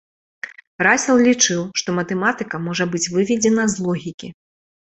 [0.87, 4.35] Расел лічыў, што матэматыка можа быць выведзена з логікі.